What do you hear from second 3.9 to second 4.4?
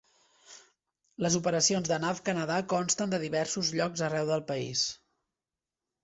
arreu